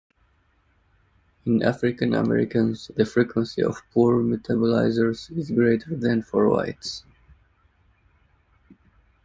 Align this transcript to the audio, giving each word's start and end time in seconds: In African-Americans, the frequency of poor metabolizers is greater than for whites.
In 1.45 1.61
African-Americans, 1.61 2.89
the 2.97 3.05
frequency 3.05 3.61
of 3.61 3.83
poor 3.93 4.19
metabolizers 4.23 5.29
is 5.37 5.51
greater 5.51 5.95
than 5.95 6.23
for 6.23 6.49
whites. 6.49 7.03